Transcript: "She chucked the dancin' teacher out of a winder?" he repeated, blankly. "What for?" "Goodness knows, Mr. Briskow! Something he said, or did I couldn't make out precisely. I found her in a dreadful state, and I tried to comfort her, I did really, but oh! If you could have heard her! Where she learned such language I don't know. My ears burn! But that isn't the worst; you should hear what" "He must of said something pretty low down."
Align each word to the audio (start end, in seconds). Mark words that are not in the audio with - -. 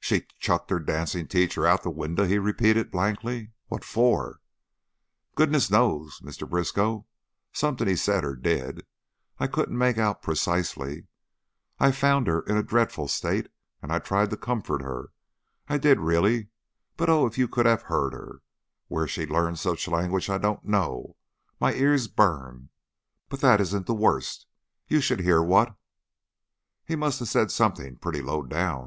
"She 0.00 0.22
chucked 0.40 0.68
the 0.68 0.80
dancin' 0.80 1.28
teacher 1.28 1.66
out 1.66 1.80
of 1.80 1.84
a 1.84 1.90
winder?" 1.90 2.24
he 2.24 2.38
repeated, 2.38 2.90
blankly. 2.90 3.52
"What 3.66 3.84
for?" 3.84 4.40
"Goodness 5.34 5.70
knows, 5.70 6.20
Mr. 6.22 6.48
Briskow! 6.48 7.04
Something 7.52 7.86
he 7.86 7.94
said, 7.94 8.24
or 8.24 8.34
did 8.34 8.86
I 9.38 9.46
couldn't 9.46 9.76
make 9.76 9.98
out 9.98 10.22
precisely. 10.22 11.08
I 11.78 11.90
found 11.92 12.28
her 12.28 12.40
in 12.40 12.56
a 12.56 12.62
dreadful 12.62 13.08
state, 13.08 13.48
and 13.82 13.92
I 13.92 13.98
tried 13.98 14.30
to 14.30 14.38
comfort 14.38 14.80
her, 14.80 15.10
I 15.68 15.76
did 15.76 16.00
really, 16.00 16.48
but 16.96 17.10
oh! 17.10 17.26
If 17.26 17.36
you 17.36 17.46
could 17.46 17.66
have 17.66 17.82
heard 17.82 18.14
her! 18.14 18.40
Where 18.86 19.06
she 19.06 19.26
learned 19.26 19.58
such 19.58 19.86
language 19.86 20.30
I 20.30 20.38
don't 20.38 20.64
know. 20.64 21.16
My 21.60 21.74
ears 21.74 22.08
burn! 22.08 22.70
But 23.28 23.40
that 23.40 23.60
isn't 23.60 23.84
the 23.84 23.92
worst; 23.92 24.46
you 24.86 25.02
should 25.02 25.20
hear 25.20 25.42
what" 25.42 25.76
"He 26.86 26.96
must 26.96 27.20
of 27.20 27.28
said 27.28 27.50
something 27.50 27.96
pretty 27.96 28.22
low 28.22 28.40
down." 28.42 28.86